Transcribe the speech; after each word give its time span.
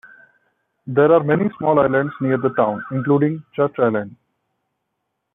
There 0.87 1.13
are 1.13 1.23
many 1.23 1.51
small 1.59 1.79
islands 1.79 2.11
near 2.21 2.35
the 2.39 2.49
town, 2.55 2.83
including 2.91 3.43
Church 3.53 3.77
Island. 3.77 4.15